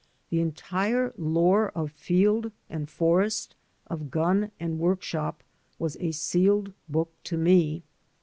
The 0.31 0.39
entire 0.41 1.13
lore 1.15 1.69
of 1.75 1.91
field 1.91 2.51
and 2.71 2.89
forest, 2.89 3.53
of 3.85 4.09
gun 4.09 4.49
and 4.59 4.79
workshop, 4.79 5.43
was 5.77 5.95
a 5.99 6.11
sealed 6.11 6.73
book 6.89 7.11
to 7.25 7.37
me. 7.37 7.83